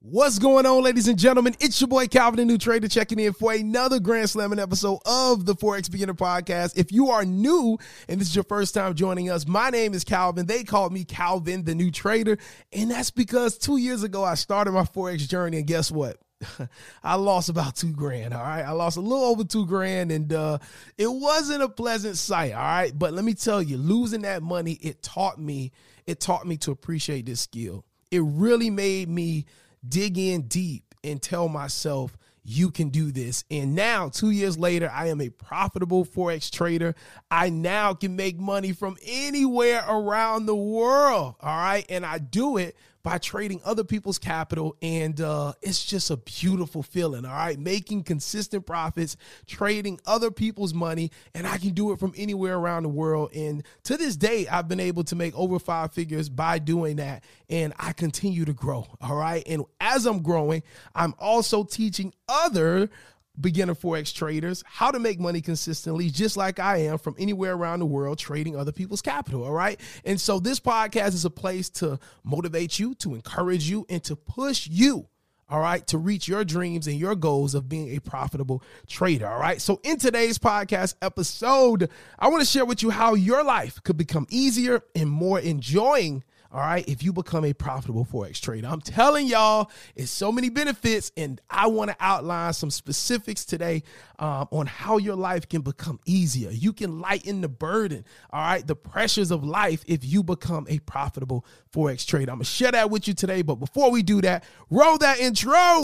[0.00, 1.56] What's going on, ladies and gentlemen?
[1.58, 5.46] It's your boy Calvin, the new trader, checking in for another Grand Slamming episode of
[5.46, 6.76] the Forex Beginner Podcast.
[6.76, 10.04] If you are new and this is your first time joining us, my name is
[10.04, 10.44] Calvin.
[10.44, 12.36] They called me Calvin, the new trader,
[12.74, 16.18] and that's because two years ago I started my Forex journey, and guess what?
[17.02, 18.34] I lost about two grand.
[18.34, 18.62] All right.
[18.62, 20.58] I lost a little over two grand and uh,
[20.98, 22.52] it wasn't a pleasant sight.
[22.52, 22.96] All right.
[22.96, 25.72] But let me tell you, losing that money, it taught me,
[26.06, 27.86] it taught me to appreciate this skill.
[28.10, 29.46] It really made me
[29.88, 32.16] dig in deep and tell myself,
[32.48, 33.44] you can do this.
[33.50, 36.94] And now, two years later, I am a profitable Forex trader.
[37.30, 41.34] I now can make money from anywhere around the world.
[41.40, 41.84] All right.
[41.88, 44.76] And I do it by trading other people's capital.
[44.82, 47.24] And uh, it's just a beautiful feeling.
[47.24, 47.56] All right.
[47.56, 51.12] Making consistent profits, trading other people's money.
[51.32, 53.32] And I can do it from anywhere around the world.
[53.32, 57.22] And to this day, I've been able to make over five figures by doing that.
[57.48, 58.88] And I continue to grow.
[59.00, 59.44] All right.
[59.46, 62.90] And as I'm growing, I'm also teaching other
[63.40, 67.80] beginner forex traders how to make money consistently just like i am from anywhere around
[67.80, 71.68] the world trading other people's capital all right and so this podcast is a place
[71.68, 75.08] to motivate you to encourage you and to push you
[75.48, 79.28] all right, to reach your dreams and your goals of being a profitable trader.
[79.28, 79.62] All right.
[79.62, 83.96] So, in today's podcast episode, I want to share with you how your life could
[83.96, 88.68] become easier and more enjoying all right, if you become a profitable Forex trader.
[88.68, 93.82] I'm telling y'all, it's so many benefits, and I want to outline some specifics today
[94.18, 96.50] um, on how your life can become easier.
[96.50, 100.78] You can lighten the burden, all right, the pressures of life if you become a
[100.80, 102.30] profitable Forex trader.
[102.30, 105.18] I'm going to share that with you today, but before we do that, roll that
[105.18, 105.82] intro.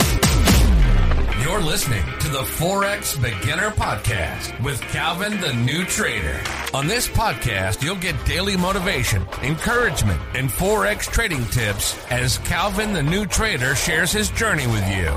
[1.41, 6.39] You're listening to the Forex Beginner Podcast with Calvin the New Trader.
[6.73, 13.01] On this podcast, you'll get daily motivation, encouragement, and Forex trading tips as Calvin the
[13.03, 15.09] New Trader shares his journey with you.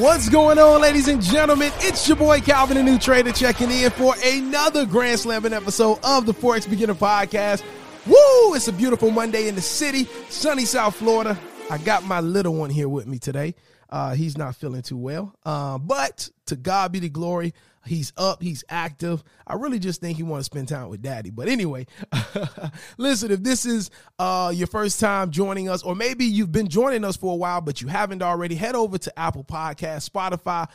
[0.00, 1.72] What's going on, ladies and gentlemen?
[1.78, 6.26] It's your boy Calvin, the new trader, checking in for another Grand Slamming episode of
[6.26, 7.62] the Forex Beginner Podcast.
[8.52, 11.38] It's a beautiful Monday in the city, sunny South Florida.
[11.70, 13.54] I got my little one here with me today.
[13.88, 17.54] Uh, he's not feeling too well, uh, but to God be the glory.
[17.86, 19.22] He's up, he's active.
[19.46, 21.30] I really just think he want to spend time with daddy.
[21.30, 21.86] But anyway,
[22.98, 27.04] listen, if this is uh, your first time joining us, or maybe you've been joining
[27.04, 30.68] us for a while, but you haven't already, head over to Apple Podcast, Spotify,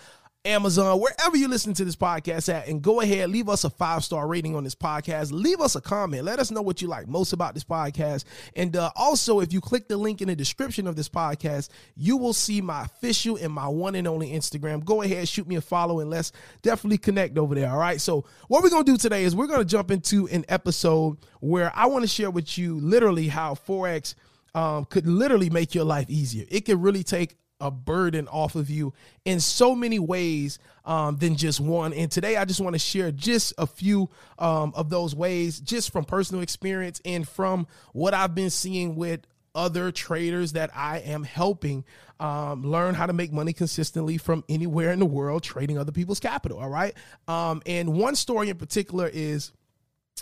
[0.46, 4.04] Amazon, wherever you listen to this podcast at, and go ahead, leave us a five
[4.04, 5.32] star rating on this podcast.
[5.32, 6.24] Leave us a comment.
[6.24, 8.26] Let us know what you like most about this podcast.
[8.56, 12.16] And uh, also, if you click the link in the description of this podcast, you
[12.18, 14.86] will see my official and my one and only Instagram.
[14.86, 16.32] Go ahead, shoot me a follow, and let's
[16.62, 17.72] definitely connect over there.
[17.72, 18.00] All right.
[18.00, 21.18] So, what we're going to do today is we're going to jump into an episode
[21.40, 24.14] where I want to share with you literally how Forex
[24.54, 26.46] um, could literally make your life easier.
[26.50, 28.94] It could really take a burden off of you
[29.24, 31.94] in so many ways um, than just one.
[31.94, 35.92] And today, I just want to share just a few um, of those ways, just
[35.92, 39.22] from personal experience and from what I've been seeing with
[39.56, 41.86] other traders that I am helping
[42.20, 46.20] um, learn how to make money consistently from anywhere in the world trading other people's
[46.20, 46.60] capital.
[46.60, 46.94] All right.
[47.28, 49.54] Um, and one story in particular is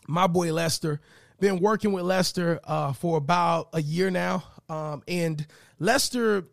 [0.07, 1.01] my boy Lester.
[1.39, 4.43] Been working with Lester uh, for about a year now.
[4.69, 5.45] Um, and
[5.79, 6.45] Lester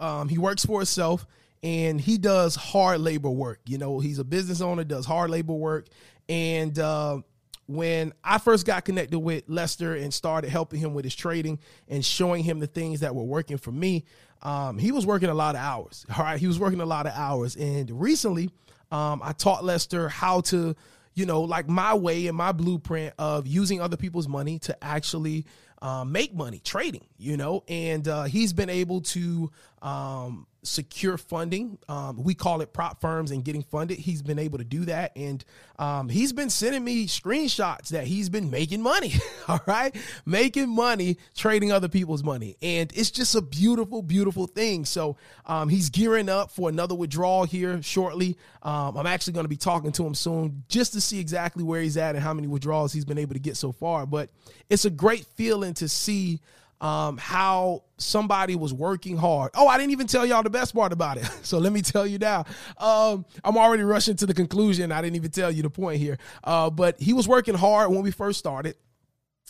[0.00, 1.26] um, he works for himself
[1.62, 3.60] and he does hard labor work.
[3.66, 5.86] You know, he's a business owner, does hard labor work.
[6.28, 7.20] And uh,
[7.66, 11.58] when I first got connected with Lester and started helping him with his trading
[11.88, 14.04] and showing him the things that were working for me,
[14.42, 16.06] um, he was working a lot of hours.
[16.16, 17.56] All right, he was working a lot of hours.
[17.56, 18.50] And recently,
[18.90, 20.76] um, I taught Lester how to,
[21.14, 25.46] you know, like my way and my blueprint of using other people's money to actually
[25.82, 29.50] uh, make money trading, you know, and uh, he's been able to
[29.82, 31.78] um, secure funding.
[31.88, 33.98] Um, we call it prop firms and getting funded.
[33.98, 35.12] He's been able to do that.
[35.16, 35.44] And
[35.78, 39.14] um, he's been sending me screenshots that he's been making money.
[39.48, 39.94] all right.
[40.24, 42.56] Making money trading other people's money.
[42.60, 44.84] And it's just a beautiful, beautiful thing.
[44.84, 48.36] So um, he's gearing up for another withdrawal here shortly.
[48.62, 51.80] Um, I'm actually going to be talking to him soon just to see exactly where
[51.80, 54.06] he's at and how many withdrawals he's been able to get so far.
[54.06, 54.30] But
[54.68, 56.40] it's a great feeling to see
[56.80, 59.50] um, how somebody was working hard.
[59.54, 61.24] Oh, I didn't even tell y'all the best part about it.
[61.42, 62.44] so let me tell you now.
[62.78, 64.92] Um, I'm already rushing to the conclusion.
[64.92, 66.18] I didn't even tell you the point here.
[66.44, 68.76] Uh, but he was working hard when we first started,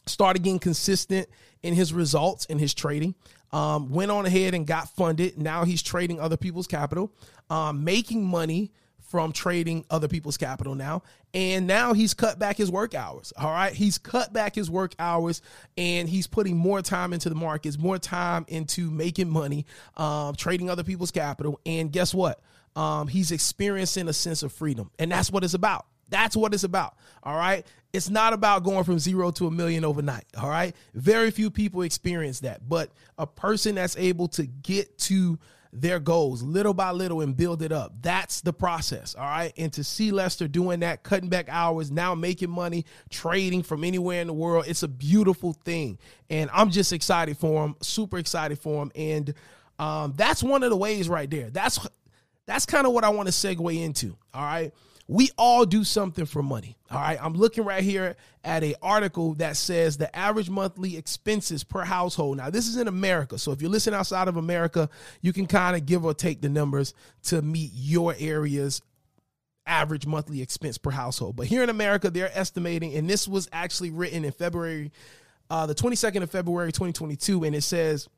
[0.06, 1.28] started getting consistent
[1.62, 3.14] in his results in his trading.
[3.52, 5.38] Um, went on ahead and got funded.
[5.38, 7.12] Now he's trading other people's capital,
[7.48, 8.72] um, making money
[9.08, 11.02] from trading other people's capital now.
[11.32, 13.32] And now he's cut back his work hours.
[13.36, 13.72] All right.
[13.72, 15.42] He's cut back his work hours
[15.76, 19.66] and he's putting more time into the markets, more time into making money,
[19.96, 21.60] um, trading other people's capital.
[21.64, 22.40] And guess what?
[22.74, 24.90] Um, he's experiencing a sense of freedom.
[24.98, 25.86] And that's what it's about.
[26.08, 26.96] That's what it's about.
[27.22, 27.66] All right.
[27.92, 30.24] It's not about going from zero to a million overnight.
[30.36, 30.74] All right.
[30.94, 32.68] Very few people experience that.
[32.68, 35.38] But a person that's able to get to
[35.72, 37.92] their goals little by little and build it up.
[38.00, 39.14] That's the process.
[39.14, 39.52] All right.
[39.56, 44.20] And to see Lester doing that, cutting back hours, now making money, trading from anywhere
[44.20, 45.98] in the world, it's a beautiful thing.
[46.30, 48.92] And I'm just excited for him, super excited for him.
[48.94, 49.34] And
[49.78, 51.50] um, that's one of the ways right there.
[51.50, 51.78] That's
[52.46, 54.16] that's kind of what I want to segue into.
[54.32, 54.72] All right
[55.08, 56.76] we all do something for money.
[56.90, 57.18] All right.
[57.20, 62.38] I'm looking right here at a article that says the average monthly expenses per household.
[62.38, 63.38] Now, this is in America.
[63.38, 64.88] So if you're listening outside of America,
[65.20, 66.92] you can kind of give or take the numbers
[67.24, 68.82] to meet your area's
[69.66, 71.36] average monthly expense per household.
[71.36, 74.92] But here in America, they're estimating, and this was actually written in February,
[75.50, 78.08] uh, the 22nd of February, 2022, and it says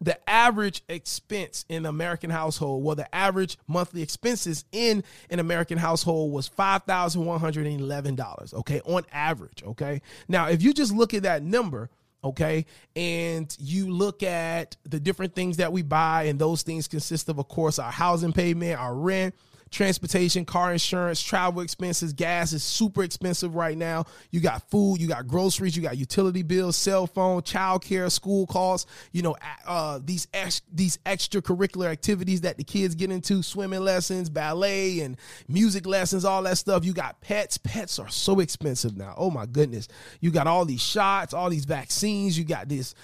[0.00, 6.32] the average expense in American household, well, the average monthly expenses in an American household
[6.32, 10.00] was $5,111, okay, on average, okay.
[10.28, 11.90] Now, if you just look at that number,
[12.22, 17.28] okay, and you look at the different things that we buy, and those things consist
[17.28, 19.34] of, of course, our housing payment, our rent,
[19.70, 24.04] transportation, car insurance, travel expenses, gas is super expensive right now.
[24.30, 28.90] You got food, you got groceries, you got utility bills, cell phone, childcare, school costs.
[29.12, 29.36] You know,
[29.66, 35.16] uh, these ex- these extracurricular activities that the kids get into, swimming lessons, ballet, and
[35.48, 36.84] music lessons, all that stuff.
[36.84, 37.58] You got pets.
[37.58, 39.14] Pets are so expensive now.
[39.16, 39.88] Oh my goodness.
[40.20, 42.38] You got all these shots, all these vaccines.
[42.38, 42.94] You got this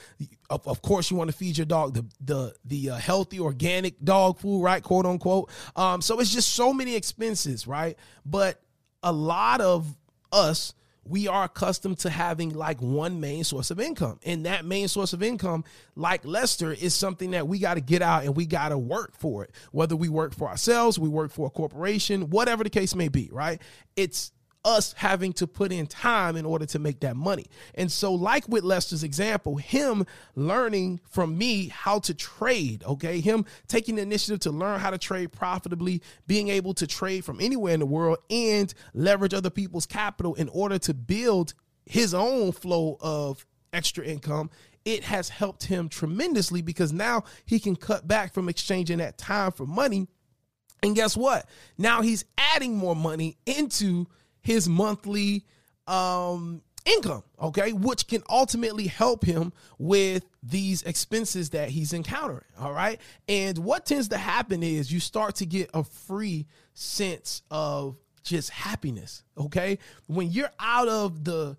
[0.50, 4.02] of, of course you want to feed your dog the the the uh, healthy organic
[4.02, 4.82] dog food right?
[4.82, 5.50] Quote unquote.
[5.76, 7.96] Um so it's just so many expenses right?
[8.24, 8.60] But
[9.02, 9.96] a lot of
[10.32, 10.74] us
[11.06, 14.18] we are accustomed to having like one main source of income.
[14.24, 15.64] And that main source of income
[15.96, 19.14] like lester is something that we got to get out and we got to work
[19.14, 19.50] for it.
[19.70, 23.28] Whether we work for ourselves we work for a corporation whatever the case may be
[23.32, 23.60] right?
[23.96, 24.32] It's
[24.64, 27.46] us having to put in time in order to make that money.
[27.74, 33.44] And so, like with Lester's example, him learning from me how to trade, okay, him
[33.68, 37.74] taking the initiative to learn how to trade profitably, being able to trade from anywhere
[37.74, 41.54] in the world and leverage other people's capital in order to build
[41.86, 44.50] his own flow of extra income
[44.84, 49.50] it has helped him tremendously because now he can cut back from exchanging that time
[49.52, 50.06] for money.
[50.82, 51.48] And guess what?
[51.78, 54.06] Now he's adding more money into
[54.44, 55.44] his monthly
[55.88, 62.72] um, income, okay, which can ultimately help him with these expenses that he's encountering, all
[62.72, 63.00] right?
[63.26, 68.50] And what tends to happen is you start to get a free sense of just
[68.50, 69.78] happiness, okay?
[70.06, 71.56] When you're out of the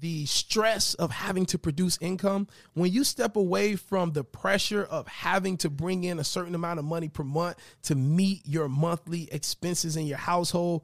[0.00, 5.08] the stress of having to produce income, when you step away from the pressure of
[5.08, 9.28] having to bring in a certain amount of money per month to meet your monthly
[9.32, 10.82] expenses in your household,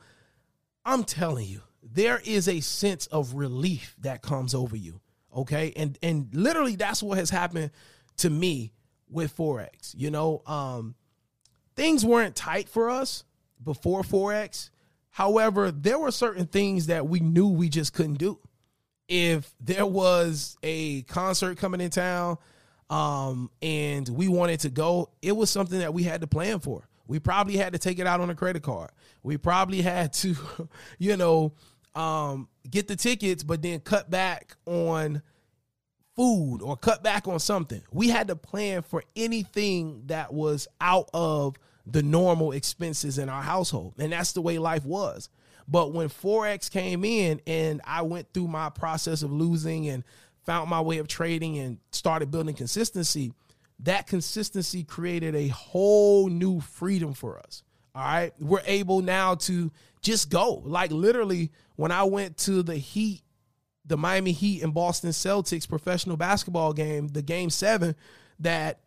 [0.85, 5.01] I'm telling you, there is a sense of relief that comes over you.
[5.35, 5.73] Okay.
[5.77, 7.71] And and literally that's what has happened
[8.19, 8.73] to me
[9.09, 9.95] with Forex.
[9.97, 10.95] You know, um,
[11.77, 13.25] things weren't tight for us
[13.63, 14.71] before Forex.
[15.11, 18.39] However, there were certain things that we knew we just couldn't do.
[19.07, 22.39] If there was a concert coming in town
[22.91, 26.89] um, and we wanted to go, it was something that we had to plan for.
[27.07, 28.91] We probably had to take it out on a credit card.
[29.23, 30.35] We probably had to,
[30.99, 31.53] you know,
[31.95, 35.23] um, get the tickets, but then cut back on
[36.17, 37.83] food or cut back on something.
[37.93, 41.57] We had to plan for anything that was out of
[41.87, 43.95] the normal expenses in our household.
[43.99, 45.29] And that's the way life was.
[45.67, 50.05] But when Forex came in and I went through my process of losing and
[50.45, 53.33] found my way of trading and started building consistency,
[53.81, 57.63] that consistency created a whole new freedom for us.
[57.95, 58.33] All right.
[58.41, 60.63] We're able now to just go.
[60.65, 63.23] Like literally, when I went to the Heat,
[63.85, 67.95] the Miami Heat and Boston Celtics professional basketball game, the game seven
[68.41, 68.81] that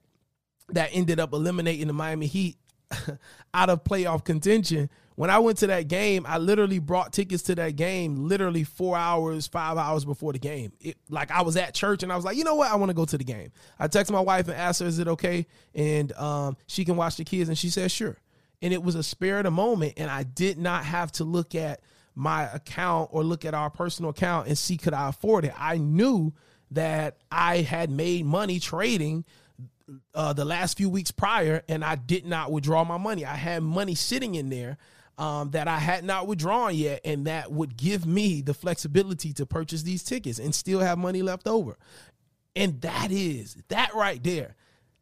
[0.70, 2.58] that ended up eliminating the Miami Heat
[3.53, 4.89] out of playoff contention.
[5.17, 8.95] When I went to that game, I literally brought tickets to that game literally four
[8.95, 10.74] hours, five hours before the game.
[10.79, 12.71] It, like I was at church and I was like, you know what?
[12.71, 13.51] I want to go to the game.
[13.79, 15.47] I texted my wife and asked her, is it okay?
[15.74, 17.50] And um, she can watch the kids.
[17.50, 18.15] And she said, sure.
[18.62, 19.93] And it was a spare of the moment.
[19.97, 21.81] And I did not have to look at
[22.13, 25.53] my account or look at our personal account and see could I afford it.
[25.57, 26.31] I knew
[26.69, 29.25] that I had made money trading
[30.13, 33.25] uh, the last few weeks prior and I did not withdraw my money.
[33.25, 34.77] I had money sitting in there
[35.17, 39.45] um, that I had not withdrawn yet, and that would give me the flexibility to
[39.45, 41.77] purchase these tickets and still have money left over.
[42.55, 44.55] And that is that right there,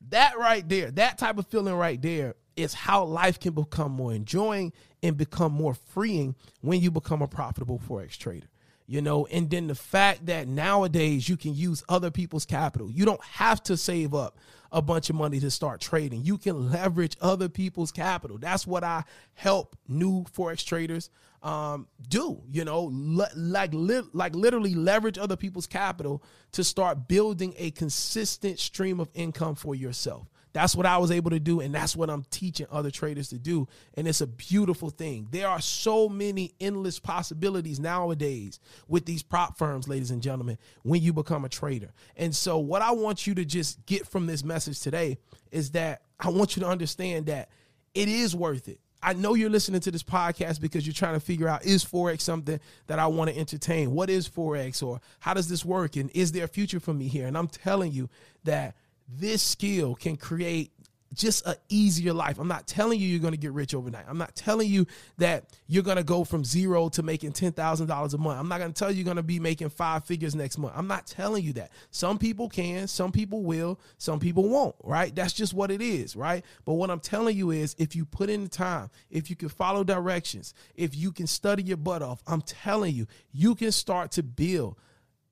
[0.10, 4.14] that right there, that type of feeling right there is how life can become more
[4.14, 4.72] enjoying
[5.04, 8.48] and become more freeing when you become a profitable forex trader
[8.88, 12.90] you know and then the fact that nowadays you can use other people's capital.
[12.90, 14.38] You don't have to save up
[14.72, 16.26] a bunch of money to start trading.
[16.26, 18.38] You can leverage other people's capital.
[18.38, 21.10] That's what i help new forex traders
[21.46, 26.24] um, do you know le- like li- like literally leverage other people's capital
[26.54, 31.32] to start building a consistent stream of income for yourself that's what I was able
[31.32, 33.68] to do, and that's what I'm teaching other traders to do.
[33.96, 35.28] And it's a beautiful thing.
[35.30, 41.02] There are so many endless possibilities nowadays with these prop firms, ladies and gentlemen, when
[41.02, 41.92] you become a trader.
[42.16, 45.18] And so, what I want you to just get from this message today
[45.52, 47.50] is that I want you to understand that
[47.94, 48.80] it is worth it.
[49.04, 52.22] I know you're listening to this podcast because you're trying to figure out is Forex
[52.22, 53.92] something that I want to entertain?
[53.92, 55.98] What is Forex or how does this work?
[55.98, 57.28] And is there a future for me here?
[57.28, 58.10] And I'm telling you
[58.46, 58.74] that
[59.08, 60.72] this skill can create
[61.16, 62.40] just an easier life.
[62.40, 64.06] I'm not telling you you're going to get rich overnight.
[64.08, 64.86] I'm not telling you
[65.18, 68.40] that you're going to go from zero to making $10,000 a month.
[68.40, 70.74] I'm not going to tell you you're going to be making five figures next month.
[70.76, 71.72] I'm not telling you that.
[71.92, 75.16] Some people can, some people will, some people won't, right?
[75.16, 76.44] That's just what it is, right?
[76.66, 79.50] But what I'm telling you is if you put in the time, if you can
[79.50, 84.12] follow directions, if you can study your butt off, I'm telling you, you can start
[84.12, 84.78] to build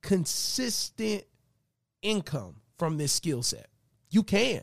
[0.02, 1.24] consistent
[2.02, 3.68] income from this skill set.
[4.10, 4.62] You can.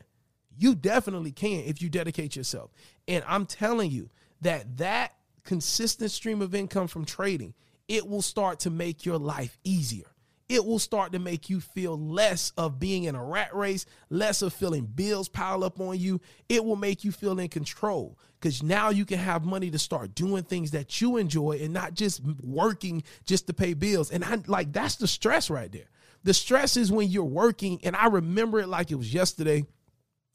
[0.59, 2.71] You definitely can if you dedicate yourself.
[3.09, 4.11] And I'm telling you
[4.43, 7.55] that that consistent stream of income from trading,
[7.89, 10.05] it will start to make your life easier.
[10.51, 14.43] It will start to make you feel less of being in a rat race, less
[14.43, 16.21] of feeling bills pile up on you.
[16.51, 20.15] It will make you feel in control because now you can have money to start
[20.15, 24.11] doing things that you enjoy and not just working just to pay bills.
[24.11, 25.89] And I like that's the stress right there.
[26.23, 29.65] The stress is when you're working, and I remember it like it was yesterday.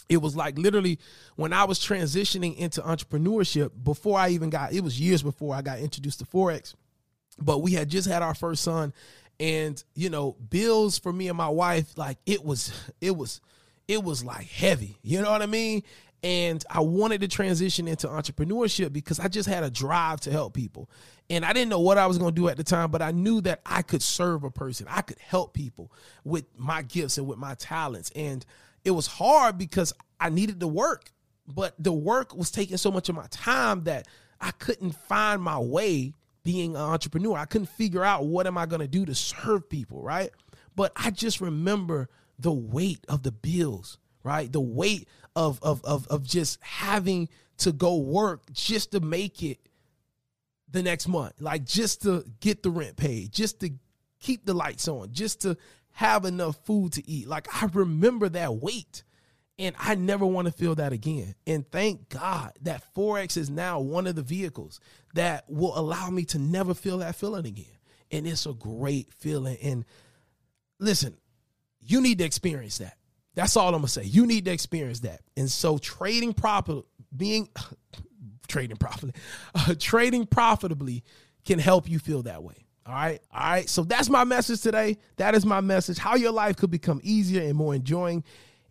[0.09, 0.99] It was like literally
[1.35, 5.61] when I was transitioning into entrepreneurship before I even got, it was years before I
[5.61, 6.75] got introduced to Forex.
[7.39, 8.93] But we had just had our first son,
[9.39, 13.41] and you know, bills for me and my wife, like it was, it was,
[13.87, 14.97] it was like heavy.
[15.01, 15.83] You know what I mean?
[16.25, 20.55] And I wanted to transition into entrepreneurship because I just had a drive to help
[20.55, 20.89] people.
[21.29, 23.11] And I didn't know what I was going to do at the time, but I
[23.11, 24.87] knew that I could serve a person.
[24.89, 25.91] I could help people
[26.23, 28.11] with my gifts and with my talents.
[28.15, 28.43] And
[28.83, 31.11] it was hard because I needed to work,
[31.47, 34.07] but the work was taking so much of my time that
[34.41, 37.37] I couldn't find my way being an entrepreneur.
[37.37, 40.31] I couldn't figure out what am I going to do to serve people, right?
[40.75, 44.51] But I just remember the weight of the bills, right?
[44.51, 49.59] The weight of of of, of just having to go work just to make it
[50.69, 53.69] the next month, like just to get the rent paid, just to
[54.19, 55.55] keep the lights on, just to
[55.91, 57.27] have enough food to eat.
[57.27, 59.03] Like I remember that weight.
[59.57, 61.33] And I never want to feel that again.
[61.47, 64.81] And thank God that Forex is now one of the vehicles
[65.13, 67.77] that will allow me to never feel that feeling again.
[68.11, 69.57] And it's a great feeling.
[69.63, 69.85] And
[70.77, 71.15] listen,
[71.79, 72.97] you need to experience that.
[73.35, 74.03] That's all I'm gonna say.
[74.03, 75.21] You need to experience that.
[75.37, 76.81] And so trading proper,
[77.15, 77.49] being
[78.47, 79.13] trading properly,
[79.55, 81.03] uh, trading profitably
[81.45, 82.65] can help you feel that way.
[82.87, 83.19] All right.
[83.33, 83.69] All right.
[83.69, 84.97] So that's my message today.
[85.17, 85.97] That is my message.
[85.97, 88.23] How your life could become easier and more enjoying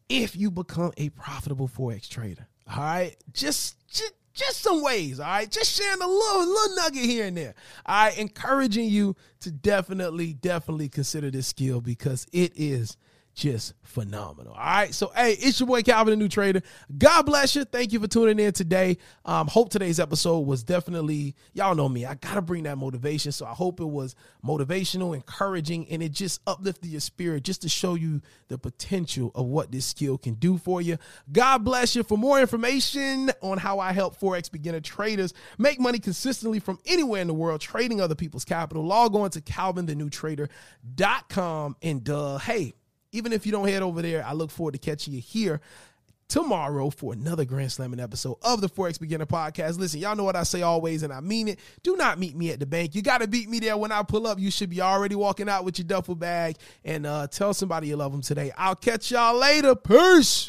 [0.08, 2.46] if you become a profitable Forex trader.
[2.68, 3.16] All right.
[3.32, 5.18] Just, just, just some ways.
[5.18, 5.50] All right.
[5.50, 7.54] Just sharing a little, little nugget here and there.
[7.88, 8.16] Right.
[8.16, 12.96] Encouraging you to definitely, definitely consider this skill because it is
[13.34, 14.52] just phenomenal.
[14.52, 14.94] All right.
[14.94, 16.62] So, hey, it's your boy Calvin, the new trader.
[16.96, 17.64] God bless you.
[17.64, 18.96] Thank you for tuning in today.
[19.24, 23.32] Um, hope today's episode was definitely, y'all know me, I got to bring that motivation.
[23.32, 24.14] So, I hope it was
[24.44, 29.46] motivational, encouraging, and it just uplifted your spirit just to show you the potential of
[29.46, 30.96] what this skill can do for you.
[31.32, 32.04] God bless you.
[32.04, 37.20] For more information on how I help Forex beginner traders make money consistently from anywhere
[37.20, 41.76] in the world, trading other people's capital, log on to calvinthenewtrader.com.
[41.82, 42.74] And uh, hey,
[43.14, 45.60] even if you don't head over there, I look forward to catching you here
[46.28, 49.78] tomorrow for another Grand Slamming episode of the Forex Beginner Podcast.
[49.78, 51.60] Listen, y'all know what I say always, and I mean it.
[51.82, 52.94] Do not meet me at the bank.
[52.94, 54.38] You got to beat me there when I pull up.
[54.38, 57.96] You should be already walking out with your duffel bag and uh, tell somebody you
[57.96, 58.50] love them today.
[58.56, 59.74] I'll catch y'all later.
[59.74, 60.48] Peace.